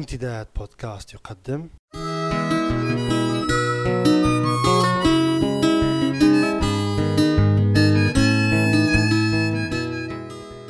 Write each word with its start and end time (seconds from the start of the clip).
امتداد 0.00 0.46
بودكاست 0.56 1.14
يقدم. 1.14 1.68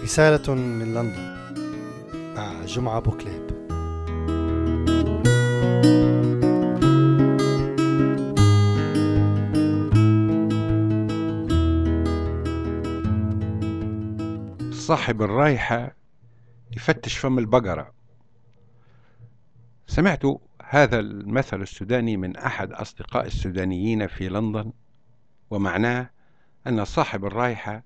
رسالة 0.02 0.54
من 0.54 0.94
لندن. 0.94 1.36
مع 2.36 2.64
جمعة 2.64 3.00
بوكليب. 3.00 3.50
صاحب 14.72 15.22
الرايحة 15.22 15.96
يفتش 16.72 17.18
فم 17.18 17.38
البقرة. 17.38 17.99
سمعت 19.90 20.22
هذا 20.64 20.98
المثل 20.98 21.62
السوداني 21.62 22.16
من 22.16 22.36
أحد 22.36 22.72
أصدقاء 22.72 23.26
السودانيين 23.26 24.06
في 24.06 24.28
لندن 24.28 24.72
ومعناه 25.50 26.10
أن 26.66 26.84
صاحب 26.84 27.24
الرايحة 27.24 27.82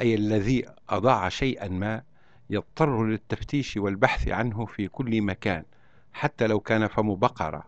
أي 0.00 0.14
الذي 0.14 0.64
أضاع 0.88 1.28
شيئا 1.28 1.68
ما 1.68 2.02
يضطر 2.50 3.04
للتفتيش 3.06 3.76
والبحث 3.76 4.28
عنه 4.28 4.66
في 4.66 4.88
كل 4.88 5.22
مكان 5.22 5.64
حتى 6.12 6.46
لو 6.46 6.60
كان 6.60 6.86
فم 6.86 7.14
بقرة 7.14 7.64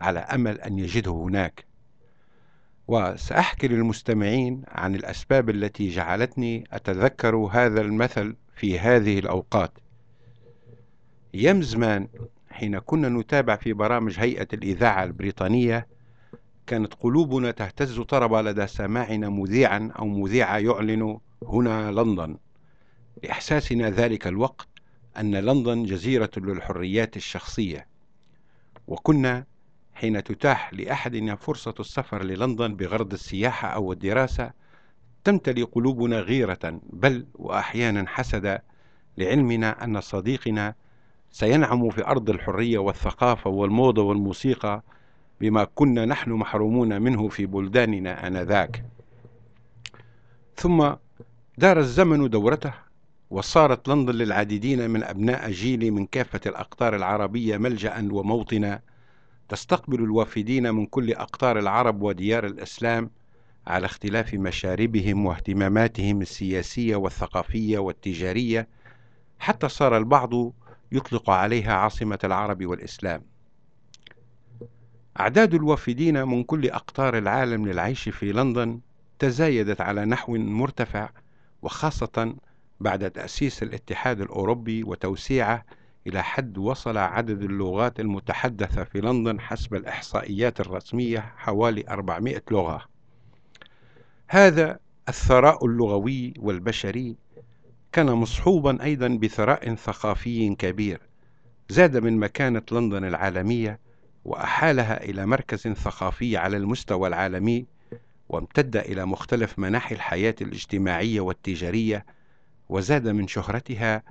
على 0.00 0.18
أمل 0.18 0.60
أن 0.60 0.78
يجده 0.78 1.12
هناك. 1.12 1.64
وسأحكي 2.88 3.68
للمستمعين 3.68 4.62
عن 4.68 4.94
الأسباب 4.94 5.50
التي 5.50 5.88
جعلتني 5.88 6.64
أتذكر 6.72 7.36
هذا 7.36 7.80
المثل 7.80 8.36
في 8.56 8.78
هذه 8.78 9.18
الأوقات. 9.18 9.78
أيام 11.34 11.62
زمان 11.62 12.08
حين 12.54 12.78
كنا 12.78 13.08
نتابع 13.08 13.56
في 13.56 13.72
برامج 13.72 14.18
هيئة 14.18 14.48
الإذاعة 14.52 15.04
البريطانية 15.04 15.86
كانت 16.66 16.94
قلوبنا 16.94 17.50
تهتز 17.50 18.00
طربا 18.00 18.50
لدى 18.50 18.66
سماعنا 18.66 19.28
مذيعا 19.28 19.92
أو 19.98 20.06
مذيعة 20.06 20.58
يعلن 20.58 21.18
هنا 21.46 21.92
لندن. 21.92 22.36
لإحساسنا 23.22 23.90
ذلك 23.90 24.26
الوقت 24.26 24.68
أن 25.20 25.34
لندن 25.36 25.84
جزيرة 25.84 26.30
للحريات 26.36 27.16
الشخصية. 27.16 27.86
وكنا 28.88 29.44
حين 29.94 30.24
تتاح 30.24 30.74
لأحدنا 30.74 31.36
فرصة 31.36 31.74
السفر 31.80 32.22
للندن 32.22 32.76
بغرض 32.76 33.12
السياحة 33.12 33.68
أو 33.68 33.92
الدراسة 33.92 34.50
تمتلي 35.24 35.62
قلوبنا 35.62 36.20
غيرة 36.20 36.80
بل 36.92 37.26
وأحيانا 37.34 38.04
حسدا 38.08 38.62
لعلمنا 39.18 39.84
أن 39.84 40.00
صديقنا 40.00 40.74
سينعم 41.34 41.90
في 41.90 42.06
أرض 42.06 42.30
الحرية 42.30 42.78
والثقافة 42.78 43.50
والموضة 43.50 44.02
والموسيقى 44.02 44.82
بما 45.40 45.64
كنا 45.64 46.04
نحن 46.04 46.30
محرومون 46.30 47.02
منه 47.02 47.28
في 47.28 47.46
بلداننا 47.46 48.26
آنذاك. 48.26 48.84
ثم 50.56 50.92
دار 51.58 51.78
الزمن 51.78 52.30
دورته 52.30 52.72
وصارت 53.30 53.88
لندن 53.88 54.14
للعديدين 54.14 54.90
من 54.90 55.04
أبناء 55.04 55.50
جيلي 55.50 55.90
من 55.90 56.06
كافة 56.06 56.40
الأقطار 56.46 56.96
العربية 56.96 57.56
ملجأ 57.56 58.08
وموطنا 58.12 58.80
تستقبل 59.48 60.02
الوافدين 60.02 60.74
من 60.74 60.86
كل 60.86 61.12
أقطار 61.12 61.58
العرب 61.58 62.02
وديار 62.02 62.46
الإسلام 62.46 63.10
على 63.66 63.86
اختلاف 63.86 64.34
مشاربهم 64.34 65.26
واهتماماتهم 65.26 66.20
السياسية 66.22 66.96
والثقافية 66.96 67.78
والتجارية. 67.78 68.68
حتى 69.38 69.68
صار 69.68 69.96
البعض 69.96 70.34
يطلق 70.92 71.30
عليها 71.30 71.74
عاصمة 71.74 72.18
العرب 72.24 72.66
والإسلام 72.66 73.22
أعداد 75.20 75.54
الوافدين 75.54 76.24
من 76.24 76.44
كل 76.44 76.70
أقطار 76.70 77.18
العالم 77.18 77.66
للعيش 77.66 78.08
في 78.08 78.32
لندن 78.32 78.80
تزايدت 79.18 79.80
على 79.80 80.04
نحو 80.04 80.36
مرتفع 80.36 81.10
وخاصة 81.62 82.34
بعد 82.80 83.10
تأسيس 83.10 83.62
الاتحاد 83.62 84.20
الأوروبي 84.20 84.84
وتوسيعه 84.84 85.64
إلى 86.06 86.22
حد 86.22 86.58
وصل 86.58 86.98
عدد 86.98 87.42
اللغات 87.42 88.00
المتحدثة 88.00 88.84
في 88.84 89.00
لندن 89.00 89.40
حسب 89.40 89.74
الإحصائيات 89.74 90.60
الرسمية 90.60 91.18
حوالي 91.36 91.84
400 91.88 92.42
لغة. 92.50 92.84
هذا 94.28 94.78
الثراء 95.08 95.66
اللغوي 95.66 96.34
والبشري 96.38 97.16
كان 97.94 98.06
مصحوبا 98.06 98.84
أيضا 98.84 99.08
بثراء 99.08 99.74
ثقافي 99.74 100.54
كبير. 100.54 101.00
زاد 101.68 101.96
من 101.96 102.18
مكانة 102.18 102.62
لندن 102.72 103.04
العالمية 103.04 103.78
وأحالها 104.24 105.04
إلى 105.04 105.26
مركز 105.26 105.68
ثقافي 105.68 106.36
على 106.36 106.56
المستوى 106.56 107.08
العالمي 107.08 107.66
وامتد 108.28 108.76
إلى 108.76 109.06
مختلف 109.06 109.58
مناحي 109.58 109.94
الحياة 109.94 110.34
الاجتماعية 110.40 111.20
والتجارية 111.20 112.06
وزاد 112.68 113.08
من 113.08 113.28
شهرتها 113.28 114.02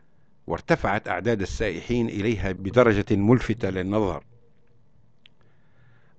وارتفعت 0.47 1.07
أعداد 1.07 1.41
السائحين 1.41 2.09
إليها 2.09 2.51
بدرجة 2.51 3.15
ملفتة 3.15 3.69
للنظر. 3.69 4.23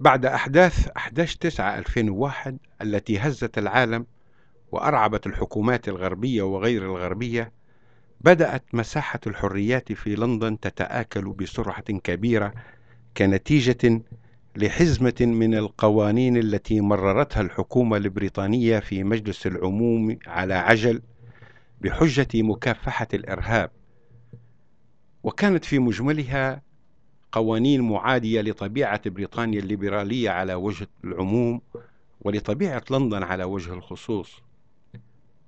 بعد 0.01 0.27
أحداث 0.27 0.89
11 0.89 1.37
9 1.41 1.79
2001 1.79 2.59
التي 2.83 3.19
هزت 3.19 3.59
العالم 3.59 4.07
وأرعبت 4.75 5.27
الحكومات 5.27 5.89
الغربية 5.89 6.43
وغير 6.43 6.83
الغربية 6.83 7.53
بدأت 8.21 8.65
مساحة 8.73 9.21
الحريات 9.27 9.93
في 9.93 10.15
لندن 10.15 10.61
تتآكل 10.61 11.25
بسرعة 11.33 11.81
كبيرة 11.83 12.55
كنتيجة 13.17 14.03
لحزمة 14.57 15.15
من 15.21 15.55
القوانين 15.55 16.37
التي 16.37 16.81
مررتها 16.81 17.41
الحكومة 17.41 17.97
البريطانية 17.97 18.79
في 18.79 19.05
مجلس 19.05 19.47
العموم 19.47 20.19
على 20.27 20.55
عجل 20.55 21.03
بحجة 21.81 22.43
مكافحة 22.43 23.09
الإرهاب. 23.15 23.71
وكانت 25.23 25.65
في 25.65 25.79
مجملها 25.79 26.63
قوانين 27.33 27.81
معادية 27.81 28.41
لطبيعة 28.41 29.11
بريطانيا 29.11 29.59
الليبرالية 29.59 30.31
على 30.31 30.55
وجه 30.55 30.87
العموم 31.05 31.61
ولطبيعة 32.21 32.85
لندن 32.91 33.23
على 33.23 33.45
وجه 33.45 33.73
الخصوص. 33.73 34.44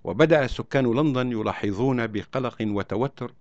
وبدأ 0.06 0.46
سكان 0.46 0.94
لندن 0.94 1.32
يلاحظون 1.32 2.06
بقلق 2.06 2.56
وتوتر 2.60 3.32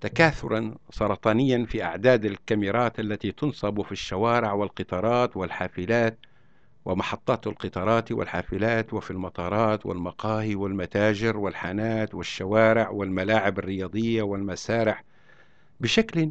تكاثرا 0.00 0.74
سرطانيا 0.90 1.66
في 1.66 1.82
أعداد 1.82 2.24
الكاميرات 2.24 3.00
التي 3.00 3.32
تنصب 3.32 3.82
في 3.82 3.92
الشوارع 3.92 4.52
والقطارات 4.52 5.36
والحافلات 5.36 6.18
ومحطات 6.84 7.46
القطارات 7.46 8.12
والحافلات 8.12 8.94
وفي 8.94 9.10
المطارات 9.10 9.86
والمقاهي 9.86 10.54
والمتاجر 10.54 11.36
والحانات 11.36 12.14
والشوارع 12.14 12.90
والملاعب 12.90 13.58
الرياضية 13.58 14.22
والمسارح. 14.22 15.04
بشكل 15.80 16.30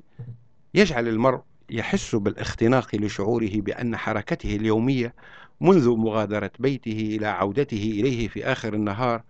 يجعل 0.73 1.07
المرء 1.07 1.41
يحس 1.69 2.15
بالاختناق 2.15 2.95
لشعوره 2.95 3.51
بأن 3.53 3.97
حركته 3.97 4.55
اليومية 4.55 5.13
منذ 5.61 5.89
مغادرة 5.89 6.51
بيته 6.59 7.15
إلى 7.17 7.27
عودته 7.27 7.91
إليه 7.99 8.27
في 8.27 8.45
آخر 8.45 8.73
النهار 8.73 9.23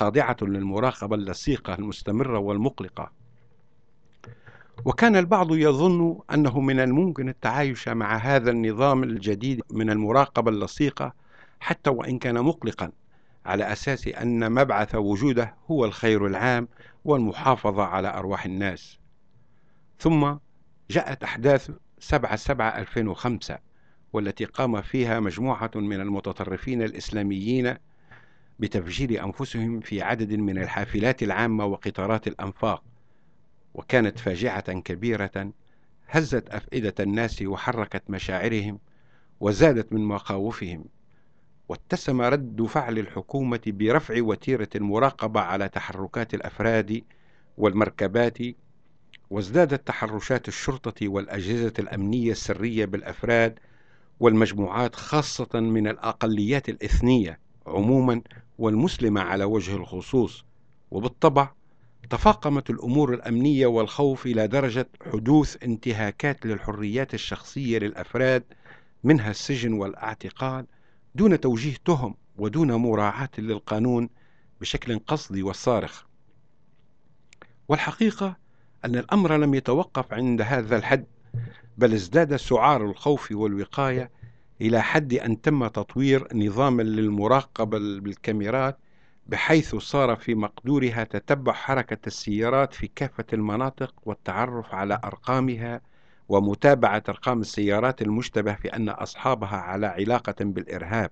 خاضعة 0.00 0.36
للمراقبة 0.42 1.16
اللصيقة 1.16 1.74
المستمرة 1.74 2.38
والمقلقة. 2.38 3.12
وكان 4.84 5.16
البعض 5.16 5.54
يظن 5.54 6.20
أنه 6.34 6.60
من 6.60 6.80
الممكن 6.80 7.28
التعايش 7.28 7.88
مع 7.88 8.16
هذا 8.16 8.50
النظام 8.50 9.02
الجديد 9.02 9.62
من 9.70 9.90
المراقبة 9.90 10.50
اللصيقة 10.50 11.14
حتى 11.60 11.90
وإن 11.90 12.18
كان 12.18 12.42
مقلقا 12.42 12.92
على 13.46 13.72
أساس 13.72 14.08
أن 14.08 14.52
مبعث 14.52 14.94
وجوده 14.94 15.54
هو 15.70 15.84
الخير 15.84 16.26
العام 16.26 16.68
والمحافظة 17.04 17.82
على 17.82 18.08
أرواح 18.08 18.44
الناس. 18.44 18.98
ثم 19.98 20.34
جاءت 20.90 21.24
أحداث 21.24 21.70
7 21.98 22.36
7 22.36 22.78
2005 22.78 23.58
والتي 24.12 24.44
قام 24.44 24.82
فيها 24.82 25.20
مجموعة 25.20 25.70
من 25.74 26.00
المتطرفين 26.00 26.82
الإسلاميين 26.82 27.76
بتفجير 28.60 29.24
أنفسهم 29.24 29.80
في 29.80 30.02
عدد 30.02 30.32
من 30.32 30.58
الحافلات 30.58 31.22
العامة 31.22 31.64
وقطارات 31.64 32.26
الأنفاق 32.26 32.82
وكانت 33.74 34.18
فاجعة 34.18 34.80
كبيرة 34.80 35.52
هزت 36.08 36.48
أفئدة 36.48 36.94
الناس 37.00 37.42
وحركت 37.42 38.02
مشاعرهم 38.10 38.78
وزادت 39.40 39.92
من 39.92 40.00
مخاوفهم 40.00 40.84
واتسم 41.68 42.20
رد 42.20 42.62
فعل 42.62 42.98
الحكومة 42.98 43.60
برفع 43.66 44.22
وتيرة 44.22 44.68
المراقبة 44.74 45.40
على 45.40 45.68
تحركات 45.68 46.34
الأفراد 46.34 47.02
والمركبات 47.58 48.38
وازدادت 49.30 49.86
تحرشات 49.86 50.48
الشرطة 50.48 51.08
والأجهزة 51.08 51.72
الأمنية 51.78 52.30
السرية 52.32 52.84
بالأفراد 52.84 53.58
والمجموعات 54.20 54.94
خاصة 54.94 55.60
من 55.60 55.88
الأقليات 55.88 56.68
الإثنية 56.68 57.38
عموما 57.66 58.22
والمسلمة 58.60 59.20
على 59.20 59.44
وجه 59.44 59.76
الخصوص 59.76 60.44
وبالطبع 60.90 61.50
تفاقمت 62.10 62.70
الأمور 62.70 63.14
الأمنية 63.14 63.66
والخوف 63.66 64.26
إلى 64.26 64.46
درجة 64.46 64.88
حدوث 65.12 65.56
انتهاكات 65.64 66.46
للحريات 66.46 67.14
الشخصية 67.14 67.78
للأفراد 67.78 68.44
منها 69.04 69.30
السجن 69.30 69.72
والاعتقال 69.72 70.66
دون 71.14 71.40
توجيه 71.40 71.76
تهم 71.84 72.14
ودون 72.36 72.74
مراعاة 72.74 73.30
للقانون 73.38 74.08
بشكل 74.60 74.98
قصدي 74.98 75.42
والصارخ 75.42 76.04
والحقيقة 77.68 78.36
أن 78.84 78.96
الأمر 78.96 79.36
لم 79.36 79.54
يتوقف 79.54 80.12
عند 80.12 80.42
هذا 80.42 80.76
الحد 80.76 81.06
بل 81.78 81.92
ازداد 81.94 82.36
سعار 82.36 82.84
الخوف 82.90 83.32
والوقاية 83.32 84.10
إلى 84.60 84.82
حد 84.82 85.14
أن 85.14 85.40
تم 85.40 85.66
تطوير 85.66 86.28
نظام 86.34 86.80
للمراقبة 86.80 87.78
بالكاميرات 87.78 88.78
بحيث 89.26 89.76
صار 89.76 90.16
في 90.16 90.34
مقدورها 90.34 91.04
تتبع 91.04 91.52
حركة 91.52 92.06
السيارات 92.06 92.74
في 92.74 92.90
كافة 92.96 93.24
المناطق 93.32 93.94
والتعرف 94.04 94.74
على 94.74 95.00
أرقامها 95.04 95.80
ومتابعة 96.28 97.02
أرقام 97.08 97.40
السيارات 97.40 98.02
المشتبه 98.02 98.54
في 98.54 98.68
أن 98.68 98.88
أصحابها 98.88 99.56
على 99.56 99.86
علاقة 99.86 100.34
بالإرهاب. 100.40 101.10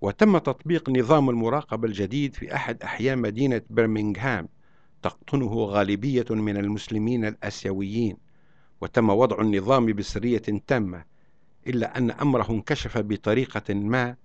وتم 0.00 0.38
تطبيق 0.38 0.90
نظام 0.90 1.30
المراقبة 1.30 1.88
الجديد 1.88 2.34
في 2.34 2.54
أحد 2.54 2.82
أحياء 2.82 3.16
مدينة 3.16 3.62
برمنغهام 3.70 4.48
تقطنه 5.02 5.54
غالبية 5.54 6.26
من 6.30 6.56
المسلمين 6.56 7.24
الآسيويين. 7.24 8.16
وتم 8.80 9.10
وضع 9.10 9.40
النظام 9.40 9.86
بسرية 9.86 10.42
تامة 10.66 11.13
إلا 11.66 11.98
أن 11.98 12.10
أمره 12.10 12.50
انكشف 12.50 12.98
بطريقة 12.98 13.74
ما 13.74 14.16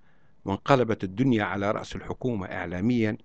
وانقلبت 0.45 1.03
الدنيا 1.03 1.43
على 1.43 1.71
رأس 1.71 1.95
الحكومة 1.95 2.47
إعلاميا 2.47 3.17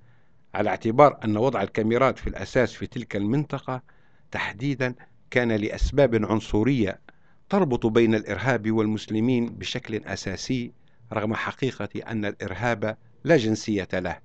على 0.54 0.70
اعتبار 0.70 1.18
أن 1.24 1.36
وضع 1.36 1.62
الكاميرات 1.62 2.18
في 2.18 2.26
الأساس 2.26 2.72
في 2.72 2.86
تلك 2.86 3.16
المنطقة 3.16 3.82
تحديدا 4.30 4.94
كان 5.30 5.52
لأسباب 5.52 6.24
عنصرية 6.24 7.00
تربط 7.48 7.86
بين 7.86 8.14
الإرهاب 8.14 8.70
والمسلمين 8.70 9.46
بشكل 9.46 9.94
أساسي 9.96 10.72
رغم 11.12 11.34
حقيقة 11.34 11.88
أن 12.06 12.24
الإرهاب 12.24 12.96
لا 13.24 13.36
جنسية 13.36 13.88
له. 13.92 14.18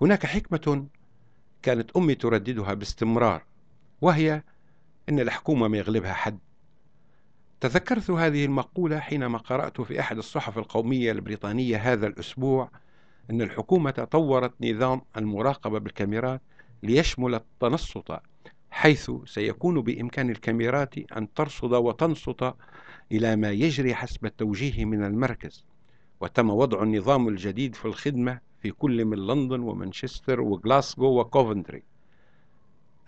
هناك 0.00 0.26
حكمة 0.26 0.86
كانت 1.62 1.90
أمي 1.96 2.14
ترددها 2.14 2.74
باستمرار 2.74 3.44
وهي 4.00 4.42
أن 5.08 5.20
الحكومة 5.20 5.68
ما 5.68 5.78
يغلبها 5.78 6.12
حد. 6.12 6.38
تذكرت 7.60 8.10
هذه 8.10 8.44
المقولة 8.44 8.98
حينما 8.98 9.38
قرأت 9.38 9.80
في 9.80 10.00
أحد 10.00 10.18
الصحف 10.18 10.58
القومية 10.58 11.12
البريطانية 11.12 11.76
هذا 11.76 12.06
الأسبوع 12.06 12.70
أن 13.30 13.42
الحكومة 13.42 13.90
طورت 13.90 14.52
نظام 14.60 15.02
المراقبة 15.16 15.78
بالكاميرات 15.78 16.40
ليشمل 16.82 17.34
التنصت 17.34 18.12
حيث 18.70 19.10
سيكون 19.26 19.80
بإمكان 19.80 20.30
الكاميرات 20.30 20.98
أن 20.98 21.34
ترصد 21.34 21.72
وتنصت 21.72 22.54
إلى 23.12 23.36
ما 23.36 23.50
يجري 23.50 23.94
حسب 23.94 24.26
التوجيه 24.26 24.84
من 24.84 25.04
المركز. 25.04 25.64
وتم 26.20 26.50
وضع 26.50 26.82
النظام 26.82 27.28
الجديد 27.28 27.74
في 27.74 27.84
الخدمة 27.84 28.40
في 28.62 28.70
كل 28.70 29.04
من 29.04 29.26
لندن 29.26 29.60
ومانشستر 29.60 30.40
وغلاسكو 30.40 31.20
وكوفنتري 31.20 31.82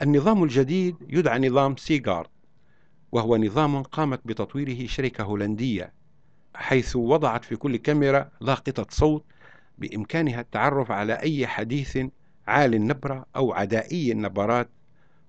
النظام 0.03 0.43
الجديد 0.43 0.97
يدعى 1.09 1.49
نظام 1.49 1.77
سيغارد 1.77 2.29
وهو 3.13 3.37
نظام 3.37 3.83
قامت 3.83 4.21
بتطويره 4.25 4.87
شركة 4.87 5.25
هولندية 5.25 5.93
حيث 6.55 6.97
وضعت 6.97 7.45
في 7.45 7.57
كل 7.57 7.77
كاميرا 7.77 8.31
لاقطة 8.41 8.87
صوت 8.91 9.25
بإمكانها 9.79 10.41
التعرف 10.41 10.91
على 10.91 11.13
أي 11.13 11.47
حديث 11.47 11.99
عالي 12.47 12.77
النبرة 12.77 13.27
أو 13.37 13.53
عدائي 13.53 14.13
النبرات 14.13 14.69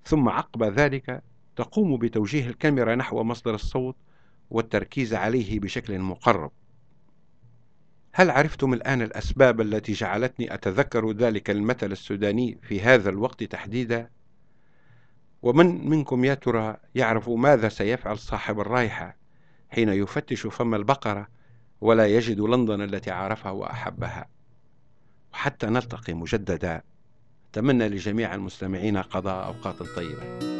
ثم 0.06 0.30
عقب 0.30 0.63
ذلك 0.63 1.24
تقوم 1.56 1.97
بتوجيه 1.97 2.47
الكاميرا 2.47 2.95
نحو 2.95 3.24
مصدر 3.24 3.56
الصوت 3.56 3.95
والتركيز 4.50 5.13
عليه 5.13 5.59
بشكل 5.59 6.00
مقرب 6.00 6.51
هل 8.13 8.29
عرفتم 8.29 8.74
الآن 8.74 9.01
الأسباب 9.01 9.62
التي 9.62 9.94
جعلتني 9.94 10.53
أتذكر 10.53 11.12
ذلك 11.12 11.50
المثل 11.50 11.91
السوداني 11.91 12.57
في 12.62 12.81
هذا 12.81 13.09
الوقت 13.09 13.44
تحديدا؟ 13.44 14.09
ومن 15.44 15.90
منكم 15.90 16.25
يا 16.25 16.34
ترى 16.34 16.78
يعرف 16.95 17.30
ماذا 17.30 17.69
سيفعل 17.69 18.18
صاحب 18.19 18.60
الرائحة 18.60 19.18
حين 19.69 19.90
يفتش 19.90 20.48
فم 20.48 20.75
البقرة 20.75 21.28
ولا 21.81 22.07
يجد 22.07 22.40
لندن 22.40 22.81
التي 22.81 23.12
عرفها 23.12 23.51
وأحبها؟ 23.51 24.28
وحتى 25.34 25.68
نلتقي 25.68 26.13
مجددا. 26.13 26.81
أتمنى 27.51 27.90
لجميع 27.90 28.36
المستمعين 28.36 28.98
قضاء 28.98 29.45
أوقات 29.45 29.84
طيبة. 29.84 30.54